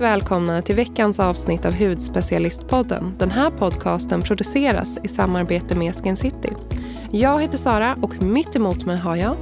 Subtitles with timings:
[0.00, 3.14] Varmt välkomna till veckans avsnitt av Hudspecialistpodden.
[3.18, 6.52] Den här podcasten produceras i samarbete med Skin City.
[7.10, 9.36] Jag heter Sara och mitt emot mig har jag...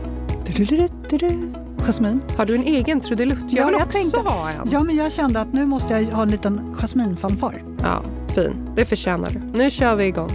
[1.87, 2.21] Jasmin.
[2.37, 3.45] Har du en egen trudelutt?
[3.49, 4.69] Jag Ja, vill jag också tänkte- ha en.
[4.71, 7.63] Ja, men jag kände att nu måste jag ha en liten jasminfanfar.
[7.83, 8.03] Ja,
[8.35, 8.71] fin.
[8.77, 9.59] Det förtjänar du.
[9.59, 10.31] Nu kör vi igång.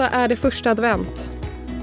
[0.00, 1.30] Söndag är det första advent.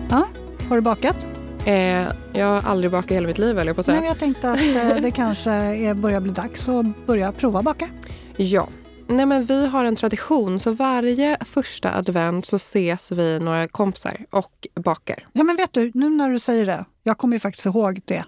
[0.09, 0.27] Ja,
[0.69, 1.17] har du bakat?
[1.65, 3.99] Eh, jag har aldrig bakat i hela mitt liv, eller på att Nej, säga.
[3.99, 7.89] men jag tänkte att eh, det kanske är, börjar bli dags att börja prova baka.
[8.37, 8.67] Ja.
[9.07, 14.25] Nej, men vi har en tradition, så varje första advent så ses vi några kompisar
[14.29, 15.27] och bakar.
[15.33, 18.23] Ja, men vet du, nu när du säger det, jag kommer ju faktiskt ihåg det.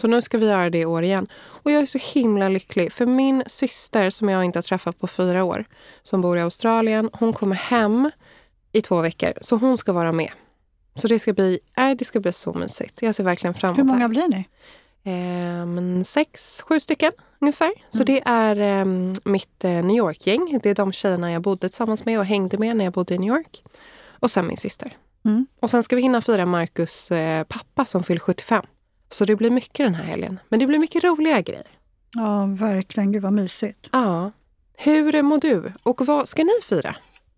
[0.00, 1.26] Så nu ska vi göra det i år igen.
[1.62, 5.06] Och jag är så himla lycklig, för min syster som jag inte har träffat på
[5.06, 5.64] fyra år,
[6.02, 8.10] som bor i Australien, hon kommer hem
[8.76, 10.30] i två veckor, så hon ska vara med.
[10.94, 13.02] Så det ska bli, äh, det ska bli så mysigt.
[13.02, 13.92] Jag ser verkligen fram emot Hur det.
[13.92, 14.44] många blir ni?
[15.04, 17.72] Eh, sex, sju stycken ungefär.
[17.90, 18.06] Så Mm.
[18.06, 18.84] det är eh,
[19.24, 20.60] mitt eh, New York-gäng.
[20.62, 23.18] Det är de tjejerna jag bodde tillsammans med och hängde med när jag bodde i
[23.18, 23.62] New York.
[24.20, 24.92] Och sen min syster.
[25.24, 25.46] Mm.
[25.60, 28.64] Och sen ska vi hinna fira Marcus eh, pappa som fyller 75.
[29.10, 30.40] Så det blir mycket den här helgen.
[30.48, 31.66] Men det blir mycket roliga grejer.
[32.14, 33.12] Ja, verkligen.
[33.12, 33.88] Gud vad mysigt.
[33.92, 34.30] Ja.
[34.78, 35.72] Hur mår du?
[35.82, 36.96] Och vad ska ni fira?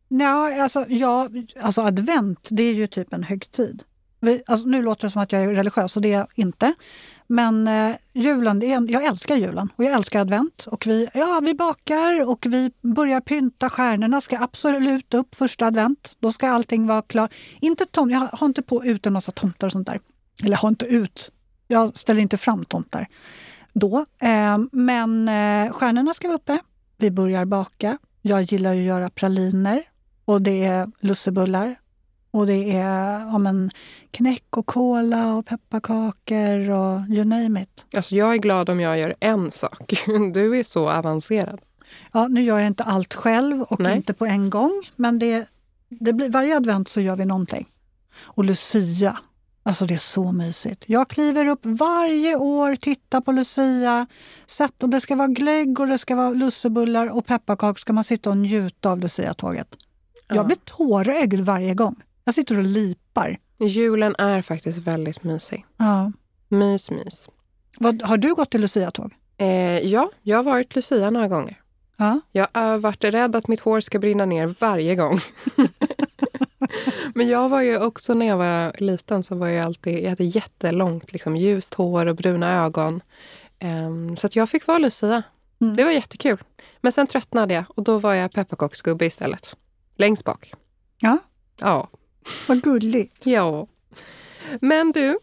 [0.09, 1.29] Ja, alltså, ja,
[1.61, 3.83] alltså advent, det är ju typ en högtid.
[4.21, 6.75] Vi, alltså, nu låter det som att jag är religiös och det är jag inte.
[7.27, 10.65] Men eh, julen, det är, en- jag älskar julen och jag älskar advent.
[10.67, 13.71] Och vi, ja, vi bakar och vi börjar pynta.
[13.71, 16.17] Stjärnorna ska absolut upp första advent.
[16.19, 17.35] Då ska allting vara klart.
[17.61, 20.01] Inte tom, jag har inte på ut en massa tomtar och sånt där.
[20.43, 21.31] Eller jag har inte ut.
[21.67, 23.07] Jag ställer inte fram tomtar
[23.73, 24.07] då.
[24.19, 26.59] Eh, men eh, stjärnorna ska vara uppe.
[26.97, 27.99] Vi börjar baka.
[28.23, 29.83] Jag gillar ju att göra praliner
[30.29, 31.81] och det är lussebullar.
[32.31, 33.71] Och det är ja, men,
[34.11, 37.85] knäck och kola och pepparkakor och you name it.
[37.95, 39.93] Alltså jag är glad om jag gör en sak.
[40.35, 41.61] Du är så avancerad.
[42.13, 43.97] Ja, nu gör jag inte allt själv och Nej.
[43.97, 45.49] inte på en gång, men det,
[45.89, 47.69] det blir, varje advent så gör vi någonting.
[48.21, 49.19] Och Lucia,
[49.63, 50.85] alltså det är så mysigt.
[50.87, 54.07] Jag kliver upp varje år, tittar på Lucia,
[54.47, 58.05] sätt, och det ska vara glögg och det ska vara lussebullar och pepparkakor ska man
[58.05, 59.77] sitta och njuta av Lucia-tåget.
[60.29, 60.37] Ja.
[60.37, 62.03] Jag blir tårögd varje gång.
[62.25, 63.39] Jag sitter och lipar.
[63.59, 65.67] Julen är faktiskt väldigt mysig.
[65.77, 66.13] Ja.
[66.49, 67.29] Mys, mys.
[67.79, 69.15] Vad, har du gått till Lucia-tåg?
[69.37, 71.61] Eh, ja, jag har varit Lucia några gånger.
[71.97, 72.21] Ja.
[72.33, 75.19] Jag har varit rädd att mitt hår ska brinna ner varje gång.
[77.15, 80.25] Men jag var ju också när jag var liten så var jag alltid, jag hade
[80.25, 83.03] jättelångt liksom, ljust hår och bruna ögon.
[83.59, 85.23] Ehm, så att jag fick vara Lucia.
[85.61, 85.77] Mm.
[85.77, 86.43] Det var jättekul.
[86.81, 89.57] Men sen tröttnade jag och då var jag pepparkaksgubbe istället.
[89.99, 90.53] Längst bak.
[91.01, 91.19] Ja.
[91.61, 91.89] Ja.
[92.49, 93.27] Vad gulligt.
[93.27, 93.67] Ja.
[94.61, 95.19] Men du,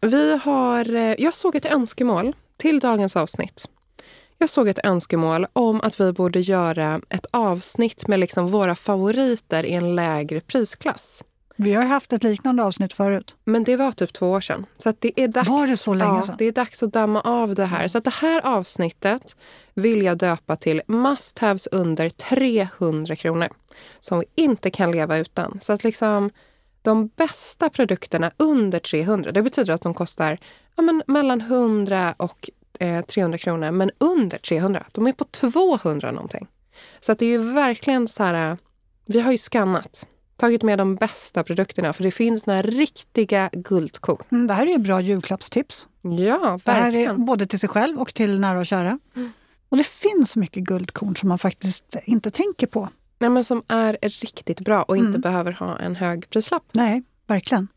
[0.00, 3.68] vi har, eh, jag såg ett önskemål till dagens avsnitt.
[4.38, 9.66] Jag såg ett önskemål om att vi borde göra ett avsnitt med liksom våra favoriter
[9.66, 11.24] i en lägre prisklass.
[11.56, 13.36] Vi har haft ett liknande avsnitt förut.
[13.44, 14.66] Men det var typ två år sedan.
[14.78, 16.34] Så att det är dags, Var det så länge ja, sedan?
[16.38, 17.88] Det är dags att damma av det här.
[17.88, 19.36] Så att det här avsnittet
[19.74, 23.48] vill jag döpa till must-haves under 300 kronor.
[24.00, 25.58] Som vi inte kan leva utan.
[25.60, 26.30] Så att liksom
[26.82, 30.38] de bästa produkterna under 300, det betyder att de kostar
[30.76, 33.70] ja, men mellan 100 och eh, 300 kronor.
[33.70, 36.46] Men under 300, de är på 200 någonting.
[37.00, 38.56] Så att det är ju verkligen så här,
[39.06, 40.06] vi har ju skannat
[40.36, 44.22] tagit med de bästa produkterna för det finns några riktiga guldkorn.
[44.32, 45.88] Mm, det här är ju bra julklappstips.
[46.18, 47.24] Ja, verkligen.
[47.24, 48.98] både till sig själv och till nära och kära.
[49.16, 49.30] Mm.
[49.68, 52.88] Och det finns mycket guldkorn som man faktiskt inte tänker på.
[53.18, 55.20] Nej, men som är riktigt bra och inte Mm.
[55.20, 56.62] behöver ha en hög prislapp.
[56.72, 57.68] Nej, verkligen.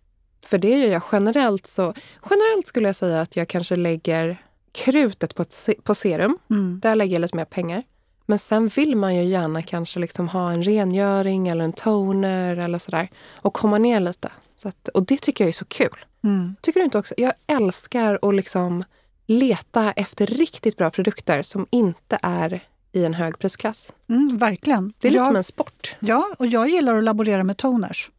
[0.46, 1.94] För det gör jag generellt så.
[2.30, 4.38] Generellt skulle jag säga att jag kanske lägger
[4.72, 5.46] krutet på,
[5.84, 6.38] på serum.
[6.50, 6.80] Mm.
[6.80, 7.84] Där lägger jag lite mer pengar.
[8.30, 12.80] Men sen vill man ju gärna kanske liksom ha en rengöring eller en toner eller
[12.80, 13.10] sådär.
[13.36, 14.32] Och komma ner lite.
[14.64, 16.06] Att, och det tycker jag är så kul.
[16.24, 16.56] Mm.
[16.62, 17.14] Tycker du inte också?
[17.18, 18.84] Jag älskar att liksom
[19.26, 23.94] leta efter riktigt bra produkter som inte är i en hög prisklass.
[24.10, 24.94] Mm, verkligen.
[25.00, 25.96] Det är lite jag, som en sport.
[26.00, 28.12] Ja, och jag gillar att laborera med toners.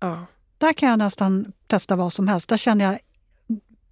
[0.00, 0.26] Ja.
[0.58, 2.48] Där kan jag nästan testa vad som helst.
[2.48, 2.98] Där känner jag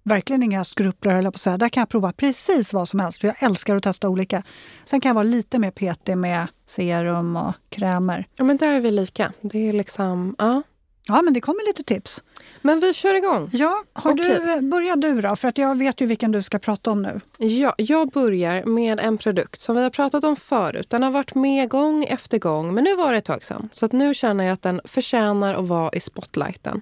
[0.03, 1.57] verkligen inga skrupler, höll jag på att säga.
[1.57, 4.43] Där kan jag prova precis vad som helst, för jag älskar att testa olika.
[4.85, 8.27] Sen kan jag vara lite mer petig med serum och krämer.
[8.35, 9.31] ja, men där är vi lika.
[9.41, 10.61] Det är liksom, ja.
[11.07, 12.23] Ja, men det kommer lite tips.
[12.61, 13.49] Men vi kör igång.
[13.53, 14.39] Ja, har Okej.
[14.45, 17.19] du, börja du då, för att jag vet ju vilken du ska prata om nu.
[17.37, 20.89] Ja, jag börjar med en produkt som vi har pratat om förut.
[20.89, 23.69] Den har varit med gång efter gång, men nu var det ett tag sedan.
[23.71, 26.81] Så att nu känner jag att den förtjänar att vara i spotlighten.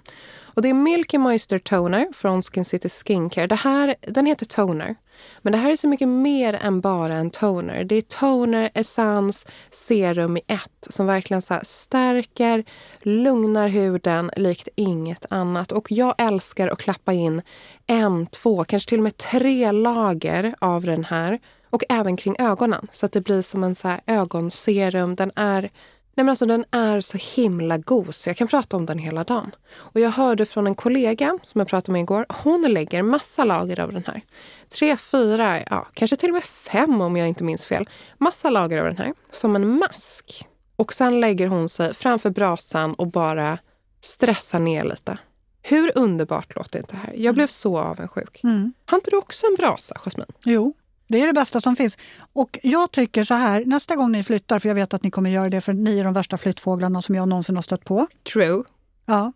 [0.59, 3.47] Och det är Milky Moisture Toner från Skin City Skincare.
[3.47, 4.95] Det här, den heter Toner.
[5.41, 7.83] Men det här är så mycket mer än bara en toner.
[7.83, 12.63] Det är toner, essens, serum i ett som verkligen så stärker,
[13.01, 15.71] lugnar huden likt inget annat.
[15.71, 17.41] Och jag älskar att klappa in
[17.87, 21.39] en, två, kanske till och med tre lager av den här.
[21.69, 25.15] Och även kring ögonen så att det blir som en så här ögonserum.
[25.15, 25.69] Den är
[26.19, 29.23] Nej men alltså den är så himla god så jag kan prata om den hela
[29.23, 29.51] dagen.
[29.75, 32.25] Och jag hörde från en kollega som jag pratade med igår.
[32.29, 34.21] Hon lägger massa lager av den här.
[34.69, 37.89] Tre, fyra, ja kanske till och med fem om jag inte minns fel.
[38.17, 40.47] Massa lager av den här som en mask.
[40.75, 43.57] Och sen lägger hon sig framför brasan och bara
[44.01, 45.17] stressar ner lite.
[45.61, 47.13] Hur underbart låter inte det här?
[47.17, 48.43] Jag blev så avundsjuk.
[48.43, 48.73] Mm.
[48.85, 50.27] Har inte du också en brasa, Jasmin?
[50.43, 50.73] Jo,
[51.09, 51.97] det är det bästa som finns.
[52.33, 55.29] Och jag tycker så här, nästa gång ni flyttar, för jag vet att ni kommer
[55.29, 58.07] göra det, för ni är de värsta flyttfåglarna som jag någonsin har stött på.
[58.33, 58.63] True.
[59.05, 59.33] Ja.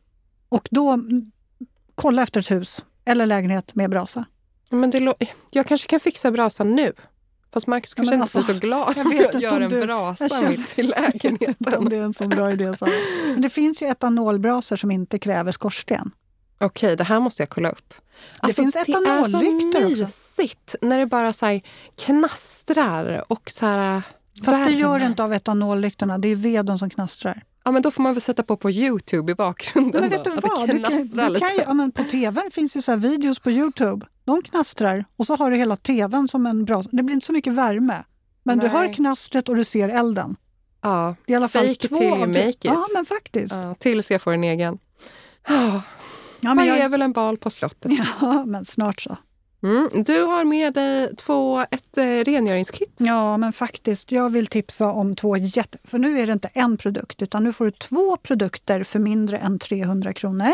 [0.49, 1.31] Och då, mm,
[1.95, 4.25] kolla efter ett hus eller lägenhet med brasa.
[4.69, 5.13] Men det
[5.51, 6.93] jag kanske kan fixa brasan nu.
[7.53, 9.69] Fast Marcus kanske men inte alltså, blir så glad jag vet jag inte gör en
[9.69, 11.85] du- brasa jag mitt i Inte om lägenheten.
[11.89, 12.75] det är en så bra idé.
[12.75, 12.87] Så.
[13.27, 16.11] Men det finns ju etanolbrasor som inte kräver skorsten.
[16.59, 17.93] Okej, det här måste jag kolla upp.
[18.39, 20.03] Alltså, finns det är etanollyktor så också.
[20.03, 21.59] mysigt när det bara så
[22.05, 24.01] knastrar och så här...
[24.45, 24.77] Fast det värme.
[24.77, 27.43] gör det inte av etanollyktorna, det är veden som knastrar.
[27.65, 30.01] Ja, men då får man väl sätta på på Youtube i bakgrunden.
[30.01, 30.67] Men vet då, du vad?
[30.67, 33.51] det Du kan, du kan, ja, men på tv finns ju så här videos på
[33.51, 34.05] Youtube.
[34.25, 36.89] De knastrar och så har du hela tvn som en brasa.
[36.91, 38.03] Det blir inte så mycket värme.
[38.43, 38.75] Men du Nej.
[38.75, 40.35] hör knastret och du ser elden.
[40.81, 42.57] Ja, Det är i alla fall fake två till you make it.
[42.61, 43.53] Ja, men faktiskt.
[43.53, 44.79] Ja, tills jag får en egen.
[45.47, 45.81] Ja,
[46.43, 47.91] Ja, men, är jag, väl en bal på slottet.
[48.21, 49.17] ja, men snart så.
[49.63, 49.89] Mm.
[50.03, 52.93] Du har med dig två, ett eh, rengöringskit.
[52.97, 54.11] Ja, men faktiskt.
[54.11, 55.77] Jag vill tipsa om två jätte...
[55.83, 59.37] För nu är det inte en produkt, utan nu får du två produkter för mindre
[59.37, 60.53] än 300 kronor.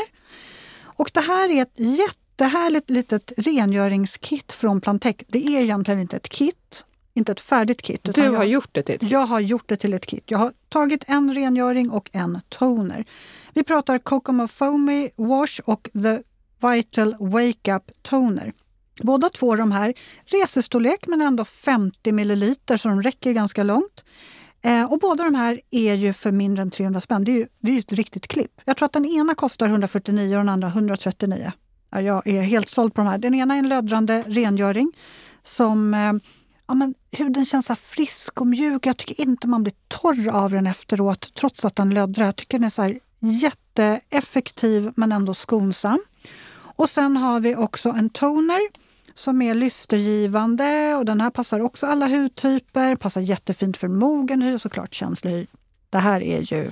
[0.83, 5.15] Och det här är ett jättehärligt litet rengöringskit från Plantec.
[5.27, 6.85] Det är egentligen inte ett kit,
[7.19, 8.03] inte ett färdigt kit.
[8.03, 9.11] Du jag, har gjort det till ett kit.
[9.11, 10.23] jag har gjort det till ett kit.
[10.25, 13.05] Jag har tagit en rengöring och en toner.
[13.53, 16.19] Vi pratar Kokomo Foamy Wash och The
[16.67, 18.53] Vital Wake Up Toner.
[19.01, 19.93] Båda två de här,
[20.25, 24.03] resestorlek men ändå 50 milliliter så de räcker ganska långt.
[24.61, 27.23] Eh, och båda de här är ju för mindre än 300 spänn.
[27.23, 28.61] Det är ju, det är ju ett riktigt klipp.
[28.65, 31.51] Jag tror att den ena kostar 149 och den andra 139.
[31.91, 33.17] Ja, jag är helt såld på de här.
[33.17, 34.91] Den ena är en löddrande rengöring
[35.43, 36.13] som eh,
[36.69, 38.85] ja, men huden känns så frisk och mjuk.
[38.85, 42.25] Jag tycker inte man blir torr av den efteråt trots att den löddrar.
[42.25, 45.99] Jag tycker den är så jätteeffektiv men ändå skonsam.
[46.59, 48.59] Och sen har vi också en toner
[49.13, 52.95] som är lystergivande och den här passar också alla hudtyper.
[52.95, 55.47] Passar jättefint för mogen hy och såklart känslig hy.
[55.89, 56.71] Det här är ju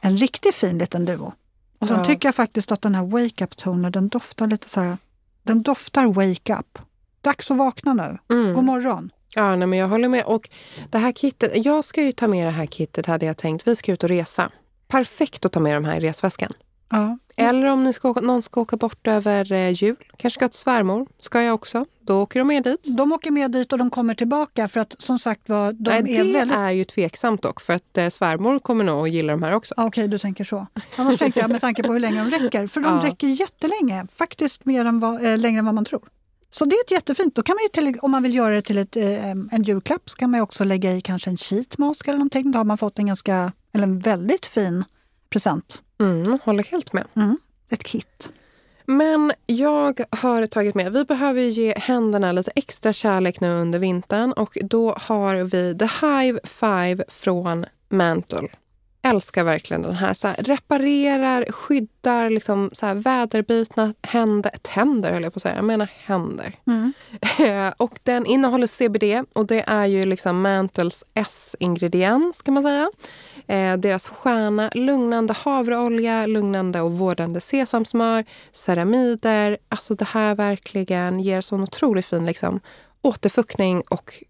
[0.00, 1.32] en riktigt fin liten duo.
[1.78, 2.04] Och sen Ja.
[2.04, 4.98] tycker jag faktiskt att den här Wake Up Toner den doftar lite så här.
[5.42, 6.78] Den doftar Wake Up.
[7.24, 8.18] Dags att vakna nu.
[8.36, 8.54] Mm.
[8.54, 9.10] God morgon.
[9.34, 10.24] Ja, nej, men jag håller med.
[10.24, 10.48] Och
[10.90, 13.68] det här kittet, jag ska ju ta med det här kittet hade jag tänkt.
[13.68, 14.50] Vi ska ut och resa.
[14.88, 16.52] Perfekt att ta med de här i resväskan.
[16.90, 17.18] Ja.
[17.36, 19.96] Eller om ni ska åka, någon ska åka bort över eh, jul.
[20.16, 21.06] Kanske ska till svärmor.
[21.20, 21.84] Ska jag också.
[22.00, 22.96] Då åker de med dit.
[22.96, 26.16] De åker med dit och de kommer tillbaka för att som sagt var, de Nej,
[26.16, 26.56] är det väldigt...
[26.56, 27.60] är ju tveksamt dock.
[27.60, 29.74] För att eh, svärmor kommer nog att gilla de här också.
[29.76, 30.66] Okej, du tänker så.
[30.96, 32.66] Annars tänkte jag med tanke på hur länge de räcker.
[32.66, 33.10] För de Ja.
[33.10, 34.06] räcker jättelänge.
[34.14, 36.02] Faktiskt mer än vad, eh, längre än vad man tror.
[36.54, 37.34] Så det är ett jättefint.
[37.34, 40.10] Då kan man ju till, om man vill göra det till ett, eh, en julklapp
[40.10, 42.52] så kan man också lägga i kanske en sheet mask eller någonting.
[42.52, 44.84] Då har man fått en ganska, eller en väldigt fin
[45.30, 45.82] present.
[46.00, 47.04] Mm, håller helt med.
[47.14, 47.38] Mm.
[47.70, 48.30] Ett kit.
[48.86, 54.32] Men jag har tagit med, vi behöver ge händerna lite extra kärlek nu under vintern
[54.32, 58.48] och då har vi The Hive 5 från Mantle.
[59.06, 60.14] Älskar verkligen den här.
[60.14, 65.56] Så här reparerar, skyddar liksom så här väderbitna händer, tänder höll jag på att säga,
[65.56, 66.54] jag menar händer.
[66.66, 66.92] Mm.
[67.38, 72.90] Eh, och den innehåller CBD och det är ju liksom Mantles S-ingrediens kan man säga.
[73.46, 79.58] Eh, deras stjärna, lugnande havreolja, lugnande och vårdande sesamsmör, ceramider.
[79.68, 82.60] Alltså det här verkligen ger sån otroligt fin liksom,
[83.02, 84.24] återfuktning och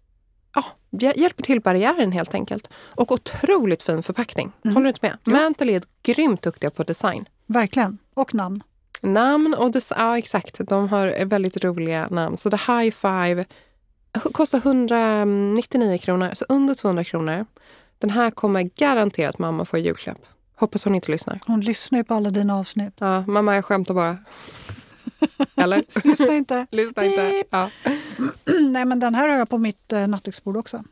[0.55, 2.69] ja, hjä- hjälper till barriären helt enkelt.
[2.75, 4.51] Och otroligt fin förpackning.
[4.65, 4.75] Mm.
[4.75, 5.33] Håller du inte med?
[5.41, 7.25] Mantle är grymt duktiga på design.
[7.47, 7.97] Verkligen.
[8.13, 8.63] Och namn.
[9.01, 10.59] Namn och des- ja, exakt.
[10.67, 12.37] De har väldigt roliga namn.
[12.37, 13.45] Så The High Five
[14.31, 17.45] kostar 199 kronor, så under 200 kronor.
[17.97, 20.17] Den här kommer garanterat mamma få i julklapp.
[20.55, 21.39] Hoppas hon inte lyssnar.
[21.47, 22.93] Hon lyssnar ju på alla dina avsnitt.
[22.97, 24.17] Ja, mamma, jag skämtar bara.
[25.55, 25.83] Eller?
[26.07, 26.67] Lyssna inte.
[26.71, 27.43] Lyssna inte.
[27.49, 27.69] Ja.
[28.75, 30.83] Nej, men den här har jag på mitt eh, nattduksbord också.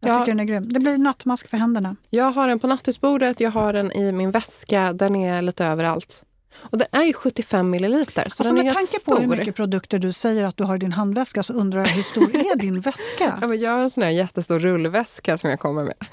[0.00, 0.18] Jag Ja.
[0.18, 0.72] tycker den är grym.
[0.72, 1.96] Det blir nattmask för händerna.
[2.10, 4.92] Jag har den på nattduksbordet, jag har den i min väska.
[4.92, 6.24] Den är lite överallt.
[6.54, 9.14] Och den är ju 75 milliliter, så Alltså den är med ganska tanke stor.
[9.14, 11.88] på hur mycket produkter du säger att du har i din handväska så undrar jag
[11.88, 13.38] hur stor är din väska?
[13.40, 15.94] Ja, men jag har en sån här jättestor rullväska som jag kommer med.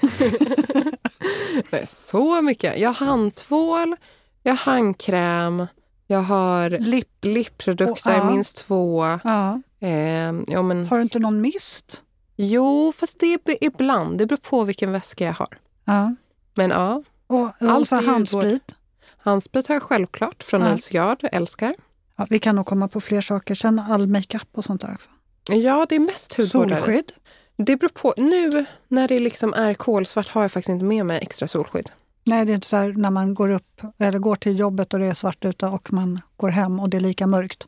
[1.70, 2.78] det är så mycket.
[2.78, 3.96] Jag har handtvål,
[4.42, 5.66] jag har handkräm,
[6.06, 7.08] jag har Lipp.
[7.24, 8.30] lipprodukter, ja.
[8.30, 9.18] minst två.
[9.24, 9.60] Ja.
[9.80, 12.02] Eh, ja, men, Har du inte någon mist?
[12.36, 14.18] jo, fast det är ibland.
[14.18, 15.58] Det beror på vilken väska jag har.
[15.84, 16.14] Ja.
[16.54, 17.44] Men ja, Och,
[17.78, 18.74] och så är ju handsprit.
[19.18, 20.70] handsprit har jag självklart från Ja.
[20.70, 21.74] Nils Gard, älskar.
[22.16, 23.54] Ja, vi kan nog komma på fler saker.
[23.54, 25.10] Sen all makeup och sånt där också.
[25.48, 26.78] Ja, det är mest hudvårdare.
[26.80, 27.12] Solskydd.
[27.56, 28.14] Det beror på.
[28.16, 31.90] Nu när det liksom är kolsvart har jag faktiskt inte med mig extra solskydd.
[32.24, 35.00] Nej, det är inte så här när man går upp eller går till jobbet och
[35.00, 37.66] det är svart ute och man går hem och det är lika mörkt.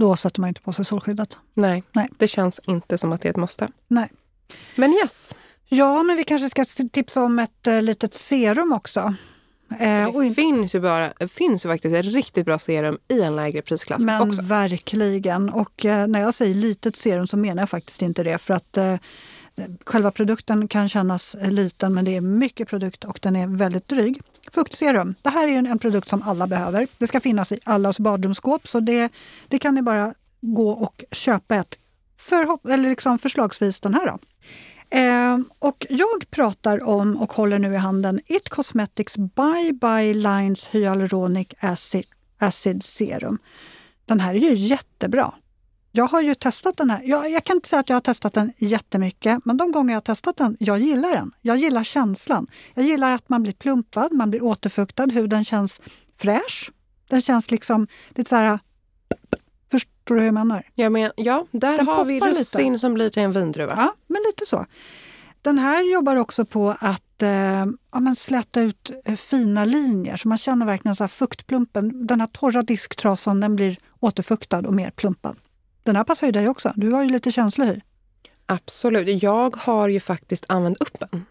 [0.00, 1.36] Då sätter man inte på sig solskyddet.
[1.54, 2.08] Nej, Nej.
[2.18, 3.68] det känns inte som att det är ett måste.
[3.88, 4.12] Nej.
[4.74, 5.34] Men yes,
[5.68, 9.14] Ja, men vi kanske ska tipsa om ett eh, litet serum också.
[9.80, 13.62] Eh, det finns ju, bara, finns ju faktiskt ett riktigt bra serum i en lägre
[13.62, 14.42] prisklass men också.
[14.42, 15.50] verkligen.
[15.50, 18.38] Och eh, när jag säger litet serum så menar jag faktiskt inte det.
[18.38, 18.96] För att eh,
[19.84, 24.20] själva produkten kan kännas liten men det är mycket produkt och den är väldigt dryg.
[24.50, 25.14] Fuktserum.
[25.22, 26.86] Det här är en, en produkt som alla behöver.
[26.98, 29.12] Det ska finnas i allas badrumsskåp så det,
[29.48, 31.78] det kan ni bara gå och köpa ett.
[32.20, 34.18] för, eller liksom förslagsvis den här då.
[34.98, 40.66] Eh, och jag pratar om och håller nu i handen It Cosmetics Bye Bye Lines
[40.66, 42.04] Hyaluronic Acid,
[42.38, 43.38] Acid Serum.
[44.04, 45.34] Den här är ju jättebra.
[45.92, 47.02] Jag har ju testat den här.
[47.04, 49.96] Jag, jag kan inte säga att jag har testat den jättemycket, men de gånger jag
[49.96, 51.32] har testat den, jag gillar den.
[51.40, 52.46] Jag gillar känslan.
[52.74, 55.80] Jag gillar att man blir plumpad, man blir återfuktad, huden känns
[56.18, 56.70] fräsch.
[57.08, 58.58] Den känns liksom lite så här...
[59.70, 60.62] Förstår du hur jag menar?
[60.74, 63.74] Ja, men, ja där Den har vi russin som blir till en vindruva.
[63.76, 64.66] Ja, men lite så.
[65.42, 70.28] Den här jobbar också på att eh, ja, men släta ut eh, fina linjer så
[70.28, 72.06] man känner verkligen så fuktplumpen.
[72.06, 75.36] Den här torra disktrasan den blir återfuktad och mer plumpad.
[75.82, 76.72] Den här passar ju dig också.
[76.76, 77.80] Du har ju lite känslig hy.
[78.46, 79.22] Absolut.
[79.22, 81.24] Jag har ju faktiskt använt upp en.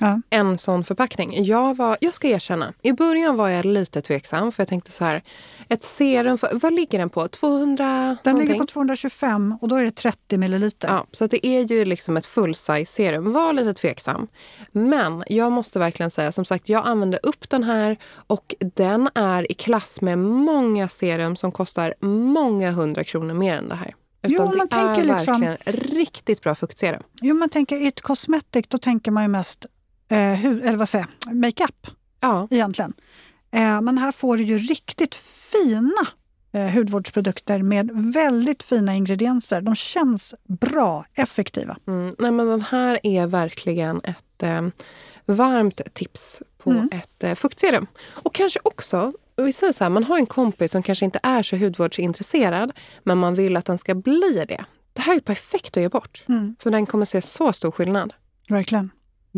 [0.00, 0.20] Ja.
[0.30, 1.44] En sån förpackning.
[1.44, 5.04] Jag, var, jag ska erkänna, i början var jag lite tveksam för jag tänkte så
[5.04, 5.22] här,
[5.68, 7.28] ett serum, för, vad ligger den på?
[7.28, 7.84] 200
[8.24, 8.48] Den någonting?
[8.52, 10.88] ligger på 225 och då är det 30 milliliter.
[10.88, 13.32] Ja, så det är ju liksom ett full-size serum.
[13.32, 14.26] Var lite tveksam.
[14.72, 19.52] Men jag måste verkligen säga, som sagt, jag använde upp den här och den är
[19.52, 23.94] i klass med många serum som kostar många hundra kronor mer än det här.
[24.22, 25.56] Jo, Utan man det är tänker liksom- verkligen
[25.96, 27.02] riktigt bra fuktserum.
[27.20, 29.66] Jo, man tänker It Cosmetic, då tänker man ju mest
[30.08, 31.86] eh, hu- eller vad säger jag, makeup
[32.20, 32.92] Ja, egentligen.
[33.50, 36.06] Eh, men här får du ju riktigt fina
[36.52, 39.60] eh, hudvårdsprodukter med väldigt fina ingredienser.
[39.60, 41.76] De känns bra, effektiva.
[41.86, 44.62] mm, nej, men den här är verkligen ett eh,
[45.26, 46.88] varmt tips på Mm.
[46.92, 47.86] ett eh, fuktserum.
[48.14, 51.42] Och kanske också, vi säger så här, man har en kompis som kanske inte är
[51.42, 52.72] så hudvårdsintresserad
[53.02, 54.64] men man vill att den ska bli det.
[54.92, 56.24] Det här är perfekt att ge bort.
[56.28, 58.14] Mm, För den kommer se så stor skillnad.
[58.48, 58.90] verkligen.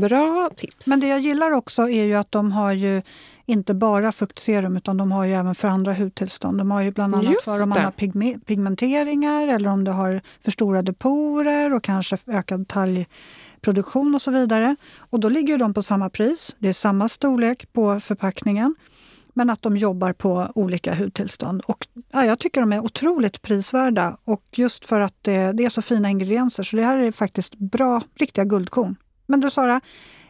[0.08, 0.86] Bra tips.
[0.86, 3.02] Men det jag gillar också är ju att de har ju
[3.46, 6.58] inte bara fuktserum utan de har ju även för andra hudtillstånd.
[6.58, 9.90] De har ju bland annat Just för om man har pigme- pigmenteringar eller om du
[9.90, 14.76] har förstorade porer och kanske ökad talgproduktion och så vidare.
[14.96, 16.56] Och då ligger de på samma pris.
[16.58, 18.74] Det är samma storlek på förpackningen.
[19.34, 21.62] Men att de jobbar på olika hudtillstånd.
[21.66, 25.70] Och, ja, jag tycker de är otroligt prisvärda och just för att det, det är
[25.70, 26.62] så fina ingredienser.
[26.62, 28.96] Så det här är faktiskt bra, riktiga guldkorn.
[29.30, 29.80] Men du Sara,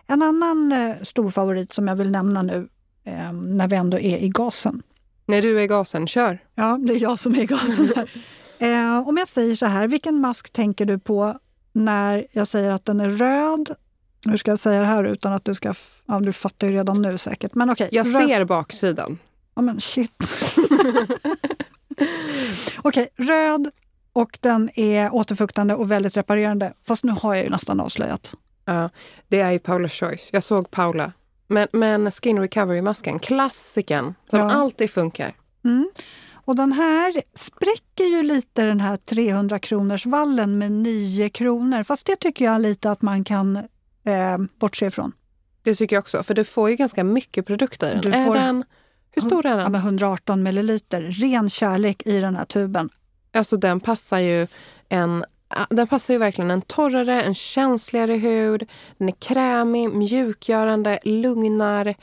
[0.06, 2.68] en annan eh, stor favorit som jag vill nämna nu
[3.04, 4.82] eh, när vi ändå är i gasen.
[5.26, 6.38] När du är i gasen, kör.
[6.54, 8.10] Ja, det är jag som är i gasen här.
[8.58, 11.38] eh, om jag säger så här, vilken mask tänker du på
[11.72, 13.74] när jag säger att den är röd?
[14.26, 15.74] Hur ska jag säga det här utan att du ska...
[16.06, 17.54] Ja, du fattar ju redan nu säkert.
[17.54, 17.88] Men okej.
[17.92, 19.18] Jag ser baksidan.
[19.54, 20.12] Ja, men shit.
[22.82, 23.70] okej, röd
[24.12, 26.72] och den är återfuktande och väldigt reparerande.
[26.86, 28.34] Fast nu har jag ju nästan avslöjat.
[28.74, 28.90] Ja,
[29.28, 30.30] det är ju Paula's choice.
[30.32, 31.12] Jag såg Paula.
[31.46, 34.52] Men, men Skin Recovery-masken, klassiken som Ja.
[34.52, 35.32] alltid funkar.
[35.64, 35.90] Mm.
[36.32, 41.82] Och den här spräcker ju lite den här 300 kronors vallen med 9 kronor.
[41.82, 45.12] Fast det tycker jag lite att man kan eh, bortse ifrån.
[45.62, 48.00] Det tycker jag också, för du får ju ganska mycket produkter.
[48.02, 48.64] Du Är får- den
[49.12, 49.72] hur stor är Ja, den?
[49.72, 51.02] med 118 milliliter.
[51.02, 52.90] Ren kärlek i den här tuben.
[53.34, 54.46] Alltså den passar ju
[54.88, 55.24] en
[55.70, 58.68] den passar ju verkligen en torrare, en känsligare hud.
[58.98, 61.94] Den är krämig, mjukgörande, lugnar,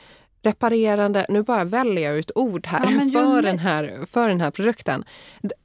[0.43, 4.51] reparerande, nu bara väljer jag ut ord här, Ja, för, den här för den här
[4.51, 5.03] produkten.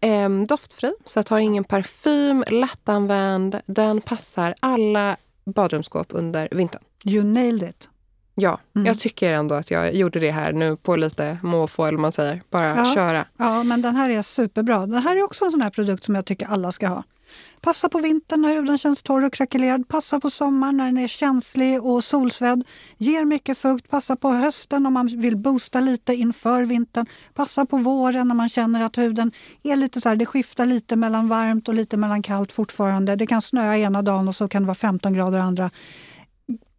[0.00, 3.60] Ehm, doftfri, så att har ingen parfym, lättanvänd.
[3.66, 6.82] Den passar alla badrumsskåp under vintern.
[7.04, 7.88] You nailed it.
[8.34, 8.86] Ja, Mm.
[8.86, 12.42] jag tycker ändå att jag gjorde det här nu på lite måfå, eller man säger.
[12.50, 12.84] Bara Ja.
[12.94, 13.24] köra.
[13.36, 14.78] Ja, men den här är superbra.
[14.86, 17.02] Den här är också en sån här produkt som jag tycker alla ska ha.
[17.60, 19.88] Passa på vintern när huden känns torr och krackelerad.
[19.88, 22.64] Passa på sommaren när den är känslig och solsvedd.
[22.96, 23.88] Ger mycket fukt.
[23.90, 27.06] Passa på hösten om man vill boosta lite inför vintern.
[27.34, 30.96] Passa på våren när man känner att huden är lite så här, det skiftar lite
[30.96, 33.16] mellan varmt och lite mellan kallt fortfarande.
[33.16, 35.70] Det kan snöa ena dagen och så kan det vara 15 grader andra.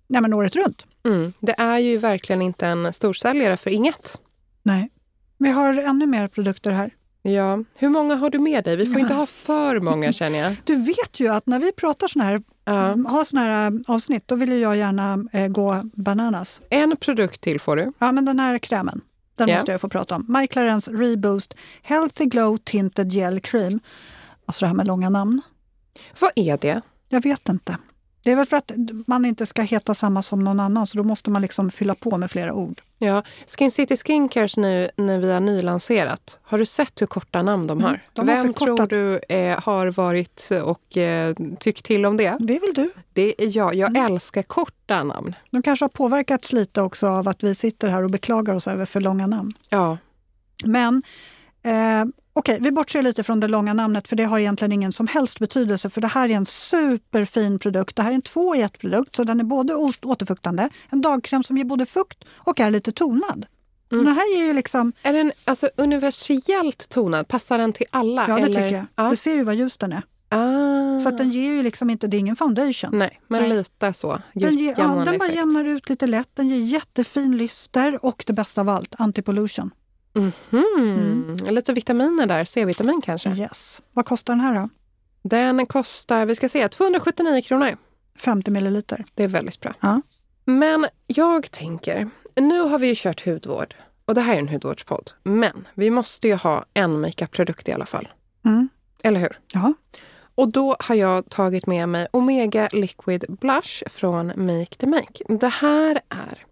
[0.08, 0.86] Nej, men året runt.
[1.06, 1.34] Mm.
[1.40, 4.20] Det är ju verkligen inte en storsäljare för inget.
[4.64, 4.90] Nej.
[5.38, 6.92] Vi har ännu mer produkter här.
[7.26, 7.64] Ja.
[7.76, 8.76] Hur många har du med dig?
[8.76, 10.56] Vi får inte ha för många känner jag.
[10.64, 12.74] Du vet ju att när vi pratar såna här Ja.
[13.08, 16.62] har såna här äh, avsnitt, då vill jag gärna eh, gå bananas.
[16.70, 17.92] En produkt till får du.
[18.00, 19.02] Ja, men den här krämen,
[19.36, 19.56] den Ja.
[19.56, 20.26] måste jag få prata om.
[20.30, 21.54] My Clarence Reboost
[21.84, 23.80] Healthy Glow Tinted Gel Cream.
[24.46, 25.42] Alltså det här med långa namn.
[26.20, 26.82] Vad är det?
[27.10, 27.78] Jag vet inte.
[28.24, 28.72] Det är väl för att
[29.08, 32.18] man inte ska heta samma som någon annan, så då måste man liksom fylla på
[32.18, 32.82] med flera ord.
[32.98, 33.24] Ja,
[33.58, 36.40] Skin City Skincare nu när vi har nylanserat.
[36.44, 37.90] Har du sett hur korta namn de har?
[37.90, 42.18] Mm, de har Vem förkortat- tror du eh, har varit och eh, tyckt till om
[42.18, 42.38] det?
[42.40, 42.92] Det är väl du?
[43.14, 43.76] Det är jag.
[43.76, 44.14] Jag Mm.
[44.14, 45.36] älskar korta namn.
[45.52, 48.86] De kanske har påverkats lite också av att vi sitter här och beklagar oss över
[48.86, 49.54] för långa namn.
[49.70, 49.98] Ja,
[50.66, 51.04] Men
[51.64, 55.08] eh, okej, vi bortser lite från det långa namnet för det har egentligen ingen som
[55.08, 57.96] helst betydelse för det här är en superfin produkt.
[57.96, 61.44] Det här är en två i ett produkt så den är både återfuktande, en dagkräm
[61.44, 63.46] som ger både fukt och är lite tonad.
[63.90, 64.06] Så Mm.
[64.06, 67.28] den här ger ju liksom, är den alltså universellt tonad?
[67.28, 68.26] Passar den till alla?
[68.28, 68.48] ja det eller?
[68.48, 68.86] tycker jag.
[68.96, 69.10] Ja.
[69.10, 70.02] Du ser ju vad ljus den är.
[70.30, 71.00] Ah.
[71.00, 72.90] Så den ger ju liksom inte, det är ingen foundation.
[72.94, 73.58] Nej, men Nej.
[73.58, 74.20] lite så.
[74.34, 78.34] Den, ger, ja, den bara jämnar ut lite lätt, den ger jättefin lyster och det
[78.34, 79.72] bästa av allt, antipollution.
[80.14, 81.38] Mhm.
[81.50, 83.30] Lite vitaminer där, C-vitamin kanske.
[83.30, 83.82] Yes.
[83.94, 84.70] Vad kostar den här då?
[85.24, 87.78] Den kostar, vi ska se, 279 kronor.
[88.18, 89.06] 50 milliliter.
[89.16, 89.74] Det är väldigt bra.
[89.80, 90.02] Ja.
[90.46, 95.12] Men jag tänker, nu har vi ju kört hudvård och det här är en hudvårdspodd.
[95.24, 98.08] Men vi måste ju ha en makeupprodukt i alla fall.
[98.46, 98.70] Mm.
[99.04, 99.40] Eller hur?
[99.54, 99.74] Ja.
[100.36, 105.24] Och då har jag tagit med mig Omega Liquid Blush från Make the Make.
[105.40, 106.46] Det här är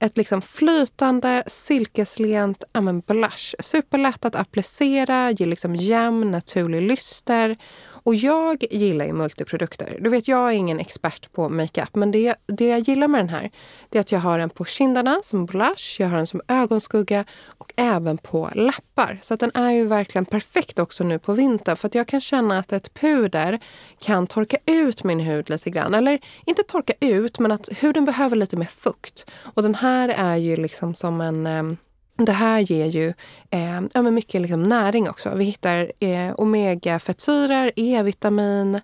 [0.00, 3.54] ett liksom flytande, silkeslent ja, men blush.
[3.58, 7.56] Superlätt att applicera, ger liksom jämn, naturlig lyster.
[8.02, 9.98] Och jag gillar ju multiprodukter.
[10.00, 13.28] Du vet, jag är ingen expert på makeup, men det, det jag gillar med den
[13.28, 13.50] här
[13.88, 17.24] det är att jag har den på kinderna som blush, jag har den som ögonskugga
[17.58, 19.18] och även på läppar.
[19.22, 22.20] Så att den är ju verkligen perfekt också nu på vintern för att jag kan
[22.20, 23.60] känna att ett puder
[23.98, 25.94] kan torka ut min hud lite grann.
[25.94, 29.30] Eller inte torka ut, men att huden behöver lite mer fukt.
[29.54, 31.76] Och den här är ju liksom som en ehm,
[32.18, 33.08] det här ger ju
[33.50, 35.34] eh, ja, men mycket liksom näring också.
[35.34, 38.80] Vi hittar eh, omega-fettsyror, E-vitamin.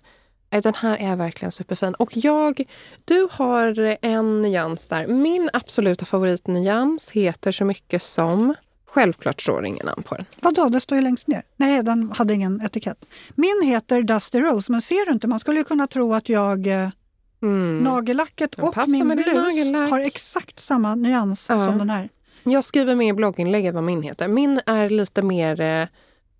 [0.49, 1.93] Eh, den här är verkligen superfin.
[1.93, 2.63] Och jag,
[3.05, 5.07] du har en nyans där.
[5.07, 8.53] Min absoluta favoritnyans heter så mycket som...
[8.87, 10.25] Självklart står det ingen namn på den.
[10.41, 11.43] Vadå, det står ju längst ner.
[11.57, 13.05] Nej, den hade ingen etikett.
[13.35, 15.27] Min heter Dusty Rose, men ser du inte?
[15.27, 16.89] Man skulle ju kunna tro att jag eh,
[17.43, 17.77] Mm.
[17.83, 21.65] nagellacket och min blus har exakt samma nyans Ja.
[21.65, 22.09] som den här.
[22.45, 24.27] Jag skriver med i blogginlägget vad min heter.
[24.27, 25.87] Min är lite mer eh,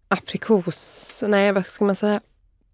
[0.08, 1.24] aprikos...
[1.28, 2.22] Nej, vad ska man säga?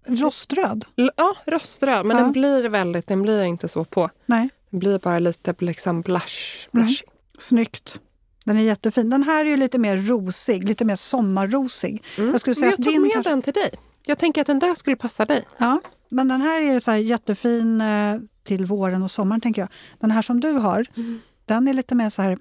[0.08, 0.86] Roströd?
[0.98, 2.06] L- Ja, röströd.
[2.06, 2.24] Men Ja.
[2.24, 4.10] den blir väldigt, den blir inte så på.
[4.26, 6.68] Nej, Den blir bara lite liksom blush.
[6.74, 6.86] Mm.
[6.86, 7.04] blush.
[7.40, 8.00] snyggt.
[8.46, 9.10] Den är jättefin.
[9.10, 12.04] Den här är ju lite mer rosig, lite mer sommarrosig.
[12.18, 12.32] Mm.
[12.32, 13.72] Jag skulle säga Men att jag tog din med kanske- den till dig.
[14.06, 15.46] Jag tänker att den där skulle passa dig.
[15.58, 19.70] Ja, men den här är så här jättefin eh, till våren och sommaren tänker jag.
[20.00, 21.20] Den här som du har, Mm.
[21.46, 22.38] den är lite mer så här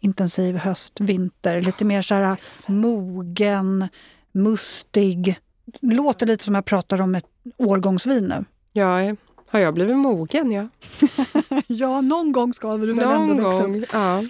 [0.00, 3.88] intensiv höst, vinter, lite mer så här mogen,
[4.32, 5.38] mustig.
[5.80, 8.44] Låter lite som jag pratar om ett årgångsvin nu.
[8.82, 9.16] Är,
[9.48, 10.50] har jag blivit mogen?
[10.52, 10.68] Ja.
[11.66, 13.84] ja, någon gång ska vi väl ändå växa gång.
[13.92, 14.24] Ja.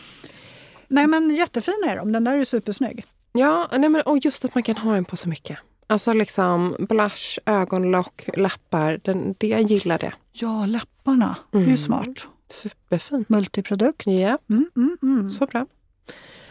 [0.89, 2.13] Nej, men jättefina är de.
[2.13, 3.05] Den där är supersnygg.
[3.33, 5.59] Ja, nej men, och just att man kan ha den på så mycket.
[5.87, 9.01] Alltså liksom blush, ögonlock, läppar.
[9.05, 10.13] Den, det, jag gillar det.
[10.33, 11.37] Ja, läpparna.
[11.51, 11.77] Det är ju Mm.
[11.77, 12.27] smart.
[12.53, 13.25] Superfin.
[13.29, 14.07] Multiprodukt.
[14.07, 15.31] Ja, Mm, mm, mm.
[15.31, 15.67] så bra.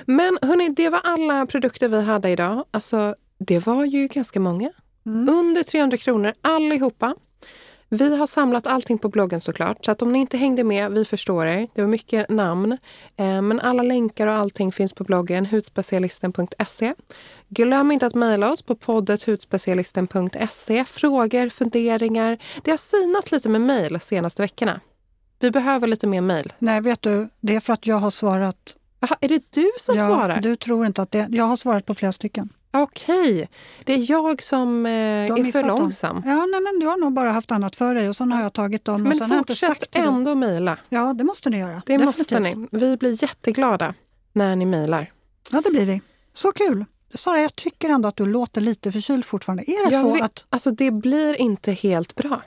[0.06, 2.66] Men hörni, det var alla produkter vi hade idag.
[2.72, 4.72] Alltså, det var ju ganska många.
[5.06, 5.30] Mm.
[5.30, 7.16] Under 300 kronor allihopa.
[7.90, 11.06] Vi har samlat allting på bloggen såklart, så att om ni inte hängde med, vi
[11.06, 11.68] förstår er.
[11.74, 12.72] Det var mycket namn.
[13.18, 16.94] Eh, men alla länkar och allting finns på bloggen hudspecialisten.se.
[17.50, 20.86] Glöm inte att mejla oss på poddet hudspecialisten.se.
[20.86, 22.38] Frågor, funderingar.
[22.64, 24.80] Det har sinat lite med mejl senaste veckorna.
[25.40, 26.54] Vi behöver lite mer mejl.
[26.60, 29.98] Nej, vet du, det är för att jag har svarat Jaha, är det du som
[29.98, 30.42] ja, svarar?
[30.42, 31.28] Du tror inte att det...
[31.32, 32.50] Jag har svarat på flera stycken.
[32.72, 33.50] Okej,
[33.84, 35.80] det är jag som eh, är för dem.
[35.82, 36.24] långsam.
[36.26, 38.54] Ja, nej, men du har nog bara haft annat för dig och sen har jag
[38.54, 38.96] tagit dem.
[38.96, 40.78] och Men inte fortsätt ändå mejla.
[40.90, 41.82] Ja, det måste ni göra.
[41.86, 42.72] Det måste Definitivt.
[42.72, 42.80] ni.
[42.80, 43.94] Vi blir jätteglada
[44.34, 45.12] när ni mejlar.
[45.52, 46.02] Ja, det blir vi.
[46.34, 46.86] Så kul!
[47.14, 49.64] Sara, jag tycker ändå att du låter lite förkyld fortfarande.
[49.72, 52.42] Är det Jag så vet- att Alltså det blir inte helt bra.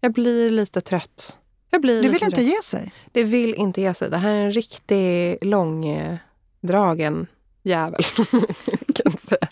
[0.00, 1.38] Jag blir lite trött.
[1.76, 2.46] Jag blir lite vill inte trött.
[2.46, 2.92] ge sig?
[3.12, 4.10] Det vill inte ge sig.
[4.10, 7.26] Det här är en riktig långdragen
[7.62, 8.00] jävel.
[9.04, 9.48] jag säga.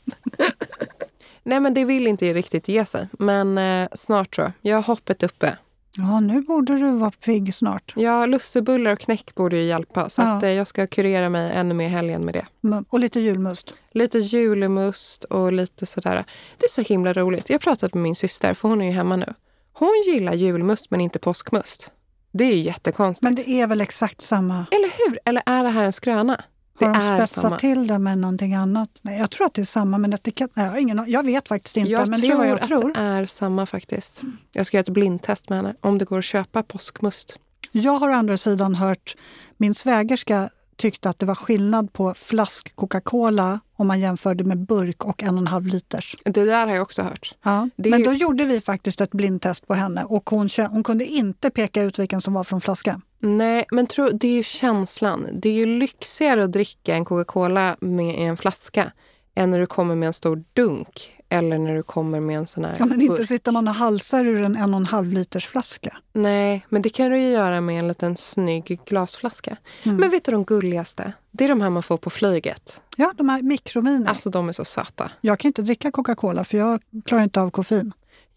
[1.43, 3.09] Nej men det vill inte riktigt ge sig.
[3.19, 4.53] Men eh, snart så.
[4.61, 5.57] Jag har hoppet uppe.
[5.97, 7.93] Ja, nu borde du vara pigg snart.
[7.97, 10.09] Ja, lussebullar och knäck borde ju hjälpa.
[10.09, 10.37] Så Ja.
[10.37, 12.47] att, eh, jag ska kurera mig ännu mer helgen med det.
[12.65, 13.75] Mm, Och lite julmust.
[13.93, 16.25] Lite julemust och lite sådär.
[16.59, 17.49] Det är så himla roligt.
[17.51, 19.35] Jag har pratat med min syster, för hon är ju hemma nu.
[19.73, 21.91] Hon gillar julmust men inte påskmust.
[22.37, 23.23] Det är ju jättekonstigt.
[23.25, 24.67] Men det är väl exakt samma?
[24.71, 25.19] Eller hur?
[25.25, 26.43] Eller är det här en skröna?
[26.79, 27.59] Det Har de spetsat samma.
[27.59, 28.91] till det med någonting annat?
[29.03, 30.51] Nej, jag tror att det är samma, men etikett...
[30.55, 32.69] Nej, jag, ingen, jag vet faktiskt inte, Jag men det är tror vad jag att
[32.69, 32.93] tror.
[32.95, 34.21] det är samma faktiskt.
[34.53, 35.75] Jag ska göra ett blindtest med henne.
[35.81, 37.39] Om det går att köpa påskmust.
[37.73, 39.17] Jag har å andra sidan hört
[39.57, 45.05] min svägerska tyckte att det var skillnad på flask Coca-Cola om man jämförde med burk
[45.05, 46.17] och en och en halv liters.
[46.25, 47.35] Det där har jag också hört.
[47.45, 47.69] Ja.
[47.77, 51.07] Det Men ju- då gjorde vi faktiskt ett blindtest på henne och hon, hon kunde
[51.07, 53.03] inte peka ut vilken som var från flaskan.
[53.19, 55.27] Nej, men tro, det är ju känslan.
[55.33, 58.93] Det är ju lyxigare att dricka en Coca-Cola med en flaska
[59.35, 62.65] än när du kommer med en stor dunk eller när du kommer med en sån
[62.65, 63.29] här Ja, men inte burk.
[63.29, 65.97] sitter man och halsar ur en en och en halv liters flaska.
[66.13, 69.57] Nej, men det kan du ju göra med en liten snygg glasflaska.
[69.83, 69.97] Mm.
[69.97, 71.13] Men vet du de gulligaste?
[71.31, 72.81] Det är de här man får på flyget.
[72.97, 74.09] Ja, de här mikrominer.
[74.11, 75.11] Alltså de är så söta.
[75.21, 77.93] Jag kan inte dricka Coca-Cola för jag klarar inte av koffein.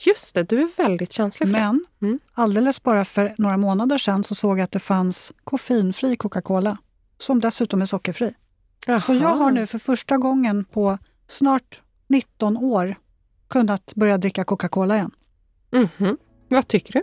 [0.05, 1.59] Just det, du är väldigt känslig för det.
[1.59, 2.19] Men Mm.
[2.33, 6.77] alldeles bara för några månader sedan så såg jag att det fanns koffeinfri Coca-Cola
[7.17, 8.33] som dessutom är sockerfri.
[8.85, 9.35] Så jag Jaha.
[9.35, 12.95] har nu för första gången på snart 19 år
[13.49, 15.11] kunnat börja dricka Coca-Cola igen.
[15.71, 16.17] Mhm.
[16.49, 17.01] Vad tycker du?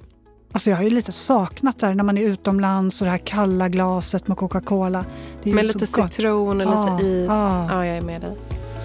[0.52, 3.18] Alltså jag har ju lite saknat det här när man är utomlands och det här
[3.18, 5.04] kalla glaset med Coca-Cola.
[5.42, 7.26] Det är ju Med lite citron och Ja, lite is.
[7.28, 7.66] ja.
[7.70, 8.36] Ja, jag är med dig.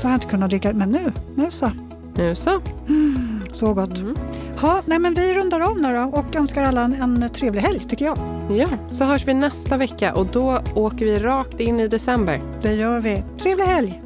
[0.01, 1.71] Så har jag inte kunnat dricka, men nu, nu så.
[2.15, 2.61] Nu så.
[3.51, 3.97] Så gott.
[3.97, 4.15] Mm.
[4.61, 7.79] Ha, nej men vi rundar av nu då och önskar alla en, en trevlig helg
[7.89, 8.17] tycker jag.
[8.49, 12.41] Ja, så hörs vi nästa vecka och då åker vi rakt in i december.
[12.61, 13.23] Det gör vi.
[13.41, 14.01] Trevlig helg!